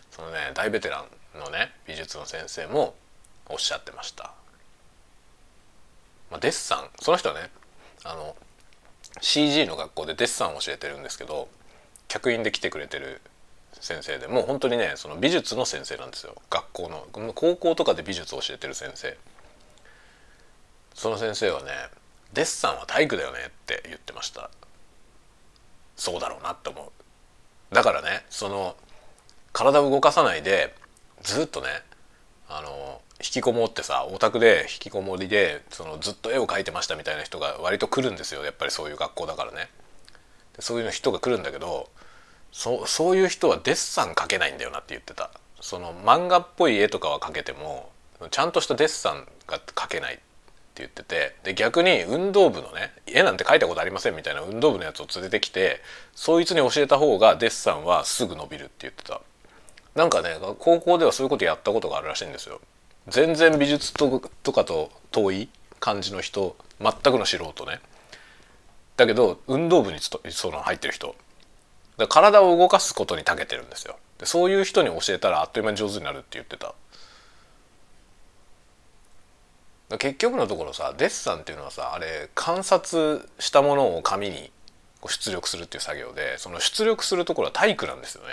[0.09, 2.95] そのね大ベテランのね美術の先生も
[3.47, 4.33] おっしゃってました、
[6.31, 7.51] まあ、デッサンその人はね
[8.03, 8.35] あの
[9.21, 11.47] CG の学校でデッサンを教えてるんですけど
[12.07, 13.21] 客員で来てくれてる
[13.79, 16.35] 先生でもう本当にねその美術の先生なんですよ。
[16.49, 17.33] 学校の。
[17.33, 19.17] 高校とかで美術を教えてる先生。
[20.93, 21.71] その先生はね
[22.33, 24.49] デッサンは体育だよねって言ってました。
[25.95, 27.75] そうだろうなって思う。
[27.75, 28.75] だからねその
[29.51, 30.73] 体を動かさないで
[31.21, 31.67] ずっとね
[32.49, 38.43] あの引きこもってさオタクで引きこもりでそのずっと絵を描いてましたみたいな人が割と来るんですよ。
[38.45, 39.69] やっぱりそういう学校だからね。
[40.59, 41.89] そういう人が来るんだけど
[42.51, 45.31] そそういう人はデッサン描けないんだよなって言ってた。
[45.61, 47.89] その漫画っぽい絵とかは描けても
[48.29, 50.23] ちゃんとしたデッサンが描けないって
[50.75, 55.81] 言っててで逆に運動部のね絵なんて描いたことありませんみたいな運動部のやつを連れてきて
[56.13, 59.21] そいつに教えた方がデッサンはすぐ伸びるって言ってた。
[59.95, 62.59] なんかね高校ではそういうことやったことがあるらしいんですよ。
[63.07, 67.79] 全然美術ととかと遠い感じの人全くの素人ね。
[68.97, 71.15] だけど運動部にその入ってる人。
[72.09, 73.97] 体を動かすことに長けてるんですよ。
[74.19, 76.75] でそういう人に教えたらあっという間に上手になるって言ってた。
[79.97, 84.51] 結局のところさデッサンっていうのはさあれ観察したものを紙に
[85.07, 88.29] 出力するっていう作業でその出力するところは体育なんですよね。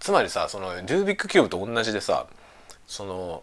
[0.00, 2.26] つまりさそのルービックキューブと同じでさ
[2.86, 3.42] その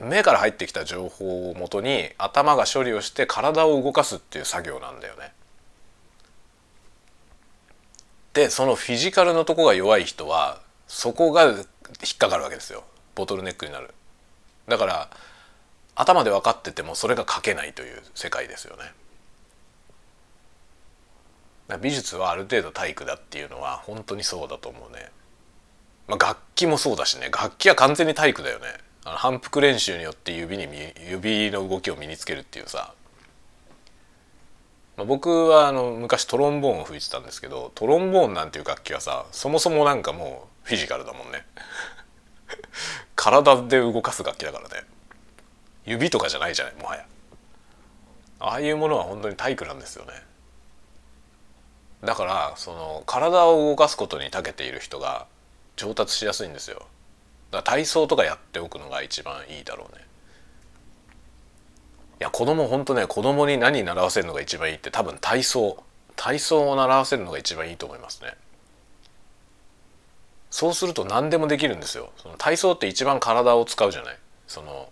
[0.00, 5.32] 目から入ってきた情報をもとに頭が処理をして体を動かすっていう作業なんだよね。
[8.32, 11.56] でそのフィジカルのとこが弱い人はそこが引っ
[12.18, 12.82] かかるわけですよ
[13.14, 13.94] ボトルネックになる。
[14.66, 15.10] だから
[15.94, 18.92] 頭で分かっててもそれが書けないという世界ですよね。
[21.80, 25.10] 美術はある程度体育だっていうのは本当にそうだと思うね。
[26.06, 27.30] まあ、楽器もそうだしね。
[27.30, 28.66] 楽器は完全に体育だよね。
[29.04, 30.66] あの反復練習によって指に
[31.10, 32.94] 指の動きを身につけるっていうさ、
[34.96, 41.44] まあ、僕はあの昔トロンボーンを吹いてたんですけどトロンボーンなんていう楽器はさそもそもなんかもうフィジカルだもんね。
[43.14, 44.84] 体で動かす楽器だからね。
[45.84, 47.04] 指とかじゃないじゃないもはや。
[48.40, 50.12] ああいうものは本当に体育なんですよね。
[52.02, 55.26] だからその体を動かすことに長けている人が
[55.76, 56.86] 上達しやすいんですよ。
[57.50, 60.04] だから体操とかやっておくのが一番いいだろうね。
[62.20, 65.82] いや子供本当ね子供に何習わせるのが一番いいって多分体操。
[66.16, 68.34] 体操を習わせるのが一番いいと思いますね。
[70.50, 72.12] そうすると何でもできるんですよ。
[72.16, 74.18] その体操って一番体を使うじゃない。
[74.46, 74.90] その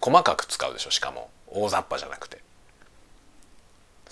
[0.00, 1.30] 細かく使うでしょしかも。
[1.48, 2.42] 大雑把じゃなくて。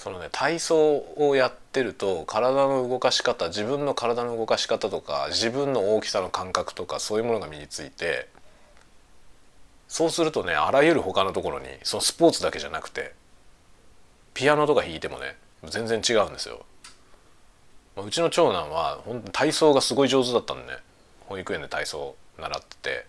[0.03, 8.27] そのね体操をやってると体の動かし方自分の体の動かし方とか自分の大きさの感覚とかそういうものが身について
[9.89, 13.13] そうするとねあらゆる他のところにそのスポーツだけじゃなくて
[14.33, 15.37] ピアノとか弾いてもね
[15.69, 16.65] 全然違うんですよ。
[18.03, 20.79] うちの長男は本当体操がすごい上手だったんでね
[21.27, 23.07] 保育園で体操習ってて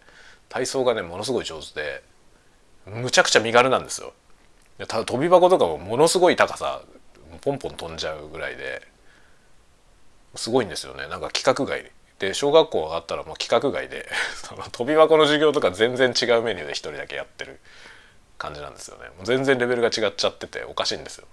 [0.49, 2.04] 体操がねものすごい上手で
[2.86, 4.12] むちゃくちゃ身軽なんですよ。
[4.88, 6.82] ただ飛び箱とかもものすごい高さ
[7.41, 8.82] ポンポン飛んじゃうぐらいで
[10.36, 11.08] すごいんですよね。
[11.08, 11.91] なんか規格外。
[12.20, 17.60] で小学校上がったらもう規格外でその 飛び箱の授業とか全然違うメニューで一人だけやってる
[18.38, 19.08] 感じなんですよね。
[19.18, 21.28] もう全然レベルが違っちゃってておかしいんですよ。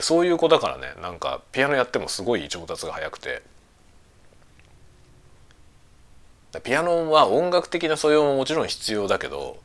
[0.00, 3.42] そういう子だからねなんかピアノやってもすごい上達が早くて。
[6.62, 9.58] ピアノは音楽的な素養ももちろん必要だけど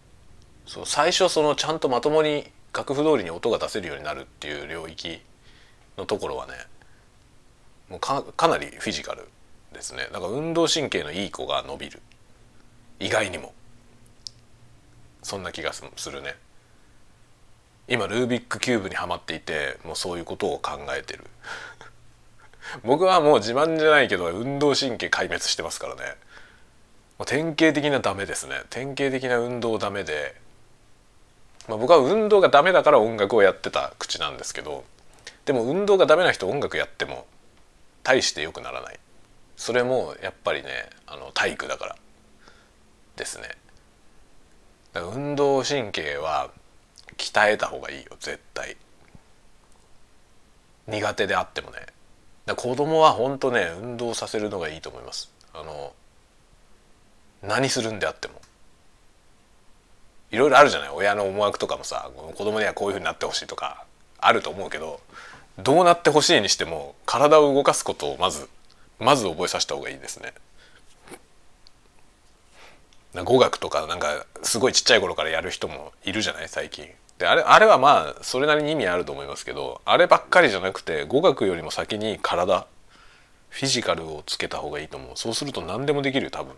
[0.65, 5.19] そう最初そのちゃんとまともに楽譜通りに音が出せるようになるっていう領域
[5.97, 6.53] のところはね
[7.89, 9.27] もうかかなりフィジカル
[9.73, 10.07] ですね。
[10.11, 12.01] だから運動神経のいい子が伸びる。
[12.99, 13.53] 意外にも。
[15.21, 16.35] そんな気がするね。
[17.87, 21.25] 今ルービックキューブにはまっていてもうそういうことを考えてる。
[22.83, 26.15] 僕はもう自慢じゃないけど運動神経壊滅してますからね。
[27.25, 28.61] 典型的なダメですね。
[28.69, 30.39] 典型的な運動ダメで
[31.67, 34.83] まあ、僕は運動がダメだから音楽をやってた口なんですけど
[35.45, 37.25] でも運動がダメな人音楽やっても
[38.03, 38.99] 大して良くならない。
[39.55, 41.95] それもやっぱりねあの体育だから。
[43.15, 43.49] ですね。
[44.93, 46.49] だから運動神経は
[47.17, 48.77] 鍛えた方がいいよ絶対。
[50.87, 51.85] 苦手であってもね。
[52.45, 55.29] だ子供は本当ね運動させるのがいいと思います。
[55.53, 55.93] あの
[57.43, 58.38] 何するんであっても。
[60.31, 60.89] いろいろあるじゃない？
[60.89, 63.85] 親の思惑とかもさ子供にはこういうふうになってほしいとか
[64.19, 64.99] あると思うけど
[65.57, 68.47] どうなってほしいにしても体を動かすことをまず
[68.99, 70.33] まず覚えさせた方がいいですね。
[73.23, 76.49] 語学とかなんかすごいちっちゃい頃からやる人もいるじゃない？
[76.49, 76.87] 最近。
[77.17, 82.65] であれあれはまあそれなりに意味あると思いますけどあればっかりじゃなくて語学よりも先に体
[83.49, 86.53] フィジカルをつけた方がいいと思うそうすると何でもできるよ多分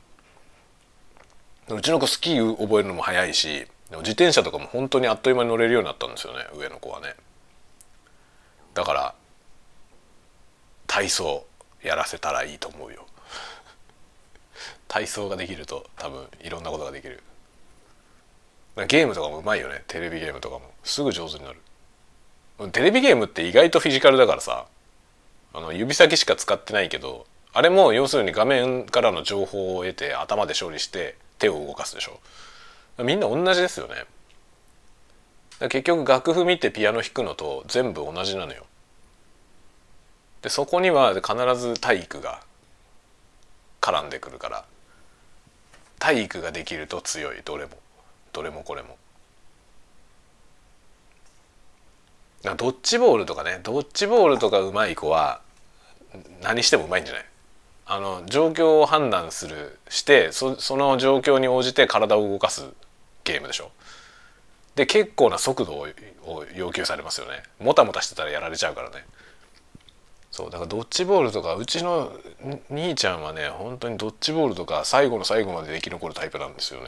[1.75, 7.15] うちの子スキー覚えるのも早いし自転車とかも本当にあっという間に乗れるようになったんですよね上の子はね。
[8.73, 9.15] だから
[10.87, 11.45] 体操
[11.83, 13.05] やらせたらいいと思うよ。
[14.87, 17.21] 体操ができると多分いろんなことができる。
[18.87, 19.83] ゲームとかもうまいよね。
[19.87, 20.71] テレビゲームとかも。
[20.83, 21.59] すぐ上手になる。
[22.71, 24.65] テレビゲームって意外とフィジカルだからさ
[25.53, 32.19] あの指先しか使ってないけどあれも要するに画面からの情報を得て頭で処理して手を動かすでしょ。
[33.03, 34.05] みんな同じですよね。
[35.69, 38.65] 結局楽譜見てピアノ弾くのと全部同じなのよ。
[40.41, 42.41] でそこには必ず体育が
[43.81, 44.65] 絡んでくるから。
[45.99, 47.41] 体育ができると強い。
[47.45, 47.71] どれも。
[48.33, 48.97] どれもこれも。
[52.43, 55.41] ドッジボールとかねドッジボールとかうまい子は
[56.41, 57.25] 何してもうまいんじゃない？
[57.93, 62.63] あの状況を判断するしてその状況に応じて体を動かす
[63.25, 63.69] ゲームでしょ。
[64.75, 65.87] で結構な速度を
[66.55, 67.43] 要求されますよね。
[67.59, 69.05] もたもたしてたらやられちゃうからね。
[70.31, 72.13] そうだからドッジボールとかうちの
[72.69, 76.87] 兄ちゃんはね本当にドッジボールとか最後の最後まで生き残るタイプなんですよね。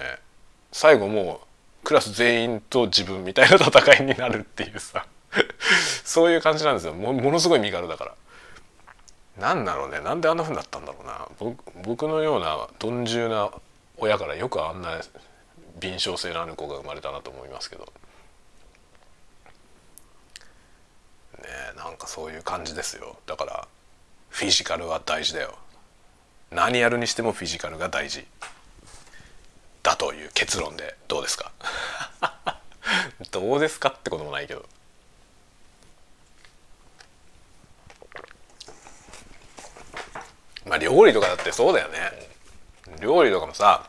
[0.72, 5.06] 最後もうクラス全員と自分みたいな戦いになるっていうさ。
[6.06, 6.94] そういう感じなんですよ。
[6.94, 8.16] ものすごい身軽だから。
[9.38, 10.00] 何だろうね。
[10.00, 11.28] なんであんなふうになったんだろうな。
[11.84, 13.52] 僕のような鈍重な
[13.98, 15.02] 親からよくあんな
[15.80, 17.92] 敏捷性のある子が生まれたなと思いますけど。
[21.40, 23.18] ねなんかそういう感じですよ。
[23.26, 23.68] だから
[24.30, 25.58] フィジカルは大事だよ。
[26.52, 28.26] 何やるにしてもフィジカルが大事。
[29.82, 31.52] だという結論でどうですか？
[33.32, 33.90] どうですか？
[33.90, 34.66] ってこともないけど。
[40.68, 41.98] まあ料理とかだってそうだよね。
[43.02, 43.88] 料理とかもさ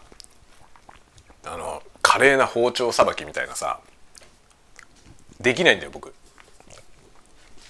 [1.44, 3.80] あの華麗な包丁さばきみたいなさ
[5.40, 6.14] できないんだよ僕。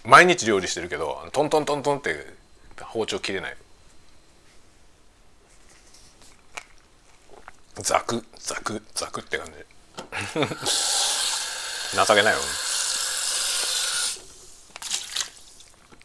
[0.04, 2.26] 毎日料理してるけどトントントントンって
[2.80, 3.56] 包丁切れない。
[7.76, 9.52] ザクザクザクって感じ。
[11.96, 12.38] 情けないよ。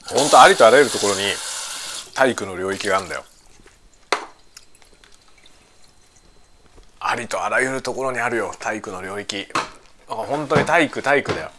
[0.08, 1.22] ほんとありとあらゆるところに
[2.14, 3.24] 体育の領域があるんだよ。
[7.00, 9.48] ありとあらゆるところにあるよ体育の領域。
[10.08, 11.52] 本当に体育体育だよ。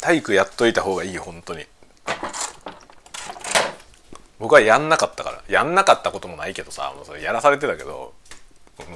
[0.00, 1.64] 体育やっといた方がいい本当に。
[4.38, 5.42] 僕はやんなかったから。
[5.48, 8.14] やんなかったこともないけどさもうそれやらされてたけど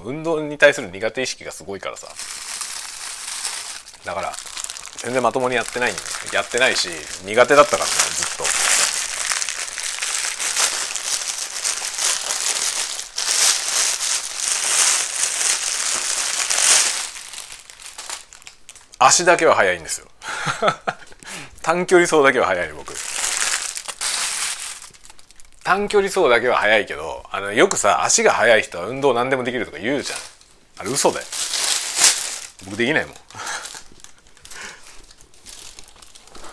[0.05, 2.09] 運動に対する苦手意識がすごいからさ。
[4.05, 4.33] だから
[4.99, 5.93] 全然まともにやってない
[6.33, 6.89] やってないし
[7.25, 8.74] 苦手だったからねずっと。
[19.07, 20.07] 足だけは速いんですよ。
[21.63, 22.95] 短距離走だけは速い僕。
[25.63, 30.19] 短距離走だけは速いけどあのよくさ足が速い人は運動何でもできるとか言うじゃん。
[30.79, 31.27] あれ嘘だよ。
[32.67, 33.15] 僕できないもん。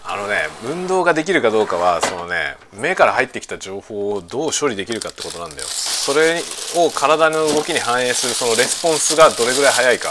[0.03, 5.63] あのね運動ができるかどうかはそのね目から入ってきた情報をどう処理できるかってことなんだよ。
[5.67, 6.41] それ
[6.75, 10.09] を体の動きに反映するそのレスポンスがどれぐらい速いか。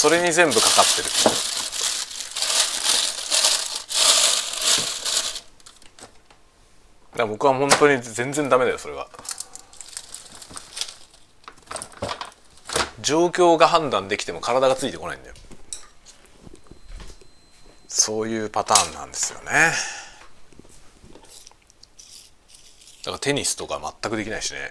[0.00, 1.08] それに全部かかってる。
[7.16, 9.08] だ僕は本当に全然ダメだよそれは。
[13.00, 15.34] 状況が判断できても体がついてこないんだよ。
[17.88, 19.46] そういうパターンなんですよね。
[23.02, 24.70] だからテニスとか全くできないしね。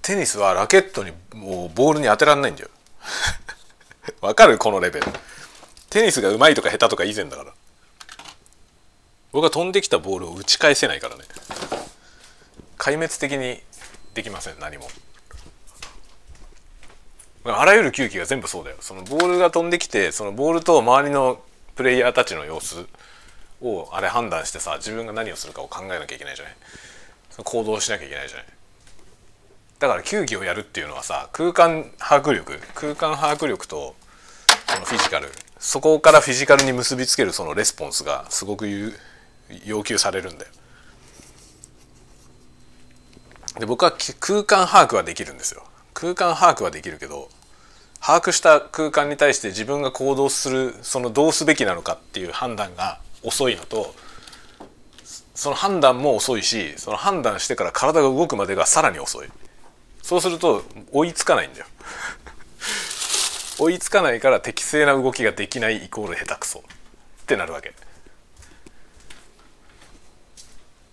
[0.00, 2.70] テニスはラケットにもうボールに当てられないんだよ。
[4.20, 4.58] わかる？
[4.58, 5.06] このレベル。
[5.90, 7.52] テニスが上手いとか下手とか以前だから。
[9.32, 11.24] 僕は飛んできたボールを打ち返せないからね。
[12.78, 13.62] 壊滅的に
[14.14, 14.88] できません何も。
[17.44, 18.76] あらゆる球技が全部そうだよ。
[18.80, 21.42] そのボールが飛んできてそのボールと周りの
[21.76, 22.86] プレイヤーたちの様子
[23.62, 26.56] をあれ判断してさ自分が何をするかを考えなきゃいけないじゃない。
[27.42, 28.46] 行動しなきゃいけないじゃない。
[29.80, 33.96] だから球技をやるっていうのはさ空間把握力空間把握力と
[34.68, 35.28] そのフィジカル
[35.58, 38.68] そこからフィジカルに結びつけるそのレスポンスがすごく
[39.64, 40.50] 要求されるんだよ。
[43.58, 45.64] で僕は空間把握はできるんですよ。
[45.92, 47.30] 空間把握はできるけど
[48.00, 53.94] 把握した空間に対して自分が行動するそのどうすべきなのかっていう判断が遅いのと
[55.34, 59.28] その判断も遅いしその判断してから体が動くまでがさらに遅い。
[60.02, 61.66] そうすると追いつかないんだよ。
[63.58, 66.62] 追いつかないから適正な動きができないイコール下手くそっ
[67.26, 67.74] てなるわけ。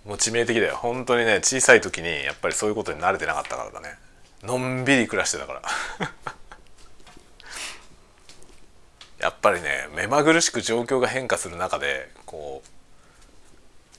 [0.06, 0.76] もう致命的だよ。
[0.76, 3.96] 本当にね小さい時にやっぱりそういうことに慣れてなかったからだね。
[4.44, 5.62] のんびり暮らしてたから。
[9.20, 12.68] やっぱりね目まぐるしく状況が変化する中でこう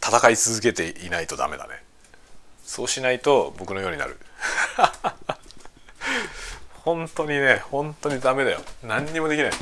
[0.06, 1.82] 戦い続けていないとダメだね。
[2.68, 4.18] そうしないと僕のようになる。
[6.84, 8.60] 本当にね本当にダメだよ。
[8.82, 9.52] 何にもできない。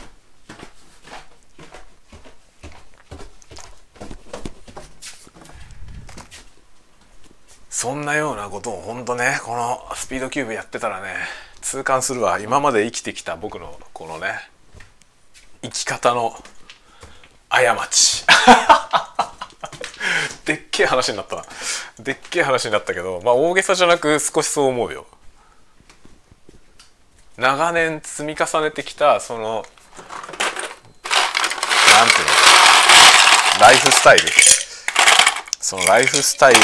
[7.71, 11.15] そんなようなことを本当ねこのスピードキューブやってたらね
[11.61, 12.41] 痛感するわ。
[12.41, 14.51] 今まで生きてきた僕のこのね
[15.63, 16.37] 生き方の
[17.51, 18.27] 過ち。
[20.47, 21.45] でっけえ話になったな。
[21.99, 25.07] でっけえ話になったけどまあ大げさじゃなく少しそう思うよ。
[27.37, 29.69] 長年積み重ねてきたそのなんていう
[33.59, 33.67] の？
[33.67, 34.25] ライフスタイル。
[35.61, 36.59] そのライフスタイル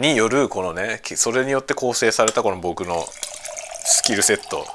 [0.00, 3.04] によるこのねそれによって構成されたこの僕の
[3.84, 4.66] スキルセット。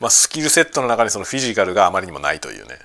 [0.00, 2.78] まあスキルセットの中にそのフィジカルがあまりにもないというね。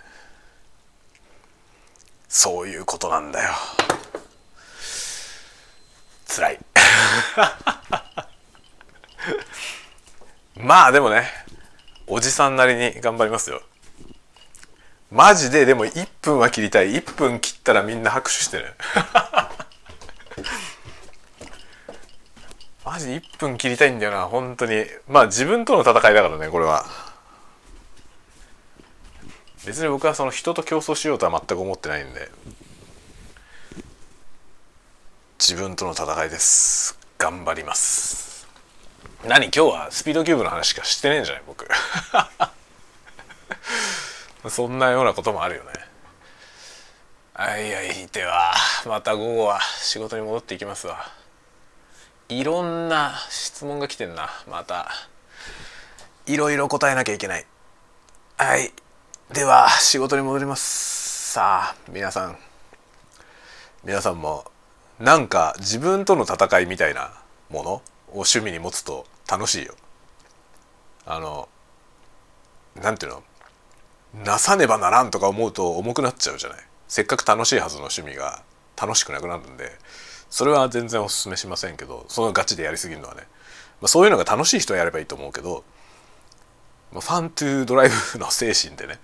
[2.30, 3.50] そういうことなんだよ。
[6.28, 6.60] 辛い。
[10.56, 11.28] まあでもね
[12.06, 13.64] おじさんなりに頑張りますよ。
[15.12, 16.94] マジででも1分は切りたい。
[16.94, 18.76] 1分切ったらみんな拍手してる。
[22.86, 24.86] マジ1分切りたいんだよな本当に。
[25.08, 27.09] まあ自分との戦いだからねこれは。
[29.66, 32.30] 別に僕はその人と競争しようとは全く思ってないんで
[35.40, 36.98] 自分との戦いです。
[37.18, 38.48] 頑張ります。
[39.26, 39.46] 何？
[39.46, 41.44] 今日はスピードキューブの話しかしてねえんじゃない？
[41.48, 41.68] 僕。
[44.50, 45.72] そんなようなこともあるよね。
[47.34, 48.54] はいはいでは。
[48.86, 51.10] また午後は仕事に戻っていきますわ。
[52.28, 54.30] いろんな質問が来てんな。
[54.48, 54.92] また。
[56.26, 57.46] いろいろ答えなきゃいけない。
[58.38, 58.72] はい。
[59.34, 61.34] では仕事に戻ります。
[61.34, 62.38] さあ皆さん。
[63.86, 64.46] 皆さんも
[65.00, 67.14] なんか自分との戦いみたいな
[67.52, 67.82] ものを
[68.14, 69.76] 趣味に持つと楽しいよ。
[71.06, 71.48] あの
[72.82, 73.24] なんていうの？
[74.26, 76.58] なさねばならんとか思うと重くなっちゃうじゃない？
[76.88, 78.42] せっかく楽しいはずの趣味が
[78.82, 79.74] 楽しくなくなるんで
[80.32, 83.22] それは全然おすすめしませんけどそのガチでやりすぎるのはね、
[83.80, 85.64] まあ、そういうのが楽しい人はやればいいと思うけど、
[86.92, 88.98] まあ、ファントゥードライブの精神でね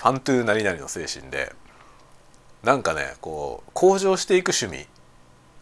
[0.00, 1.52] ファントゥー何々の精神で
[2.62, 4.86] なんかねこう向上していく趣味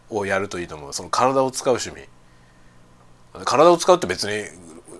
[0.09, 0.93] をやるといいと思う。
[0.93, 2.07] その体を使う趣味。
[3.43, 4.47] 体を使うって別に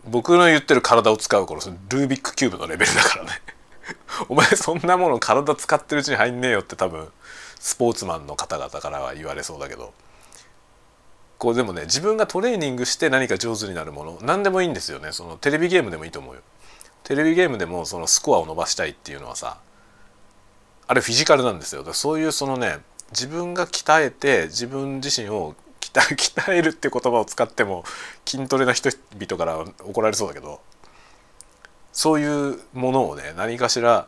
[0.10, 3.30] 僕の言ってる体を使う頃そのルービックキューブのレベルだからね。
[4.28, 7.08] お前そんなもの体使ってるうちに入んねえよって多分
[7.62, 9.94] スポーツマンの方々からは言われそうだけど。
[11.38, 15.14] こうでもね自分がトレーニングして何か上手になるもの何でもいいんですよね。
[15.14, 16.42] そのテレビゲームでもいいと思うよ。
[17.10, 19.58] テレビゲームでもそのスコアを伸ばしたいっていうのはさ
[20.88, 21.82] あれフィジカルなんですよ。
[21.82, 22.78] だからそういうそのね
[23.10, 27.84] 自分が鍛えて自分自身を 鍛えるって言葉を使っても
[28.28, 30.62] 筋トレな人々から怒られそうだけど
[31.92, 34.08] そういうものをね何かしら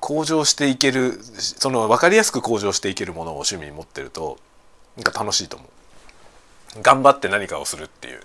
[0.00, 4.38] 向上していけるその分かりやすく向上していけるものを趣味に持ってると
[4.96, 5.64] なんか楽しいと思
[6.76, 6.82] う。
[6.82, 8.20] 頑張って何かをするっていう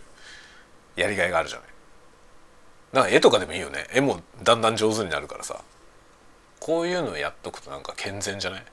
[0.95, 1.68] やりがいがあるじゃない。
[2.94, 3.88] なんか絵とかでもいいよね。
[3.94, 5.62] 絵もだんだん上手になるからさ。
[6.60, 8.64] こういうのやっとくとなんか健全じゃない？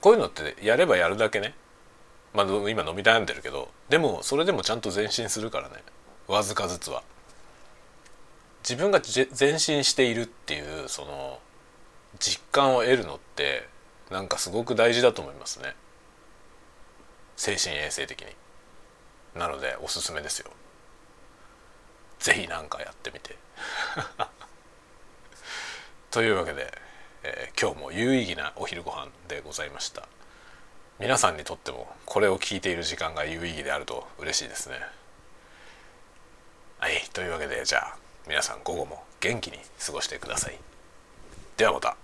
[0.00, 1.54] こういうのってやればやるだけね。
[2.32, 3.68] まあ今伸び悩んでるけど。
[3.88, 5.74] でもそれでもちゃんと前進するからね。
[6.28, 7.02] わずかずつは。
[8.62, 9.00] 自分が
[9.38, 11.40] 前進しているっていうその
[12.20, 13.68] 実感を得るのって
[14.10, 15.74] なんかすごく大事だと思いますね。
[17.36, 18.28] 精神衛生的に。
[19.34, 20.50] なのでおすすめですよ。
[22.22, 23.36] ぜひ何かやってみて。
[26.12, 26.72] というわけで、
[27.24, 30.06] えー、今日も有意義なお昼ご飯でございました。
[31.00, 34.80] 皆さんにとってもこれを聞いている時間が有意義であると嬉しいですね。
[36.78, 37.96] はいというわけでじゃあ
[38.28, 40.58] 皆さん午後も元気に過ごしてください。
[41.56, 41.96] ではまた。